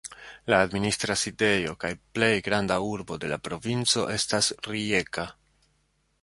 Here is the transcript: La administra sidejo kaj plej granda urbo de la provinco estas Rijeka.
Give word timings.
La 0.51 0.59
administra 0.67 1.17
sidejo 1.23 1.75
kaj 1.83 1.91
plej 2.17 2.31
granda 2.47 2.79
urbo 2.87 3.19
de 3.25 3.29
la 3.35 3.39
provinco 3.49 4.07
estas 4.17 4.51
Rijeka. 4.71 5.29